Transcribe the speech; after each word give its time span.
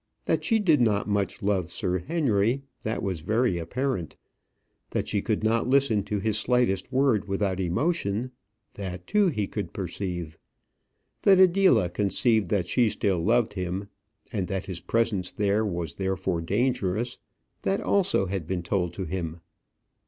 That 0.25 0.43
she 0.43 0.57
did 0.57 0.81
not 0.81 1.07
much 1.07 1.43
love 1.43 1.71
Sir 1.71 1.99
Henry, 1.99 2.63
that 2.81 3.03
was 3.03 3.19
very 3.19 3.59
apparent; 3.59 4.17
that 4.89 5.07
she 5.07 5.21
could 5.21 5.43
not 5.43 5.67
listen 5.67 6.01
to 6.05 6.17
his 6.17 6.39
slightest 6.39 6.91
word 6.91 7.27
without 7.27 7.59
emotion 7.59 8.31
that, 8.73 9.05
too, 9.05 9.27
he 9.27 9.45
could 9.45 9.73
perceive; 9.73 10.39
that 11.21 11.37
Adela 11.37 11.87
conceived 11.87 12.49
that 12.49 12.65
she 12.67 12.89
still 12.89 13.19
loved 13.23 13.53
him, 13.53 13.89
and 14.33 14.47
that 14.47 14.65
his 14.65 14.81
presence 14.81 15.29
there 15.29 15.63
was 15.63 15.93
therefore 15.93 16.41
dangerous 16.41 17.19
that 17.61 17.79
also 17.79 18.25
had 18.25 18.47
been 18.47 18.63
told 18.63 18.93
to 18.95 19.05
him. 19.05 19.39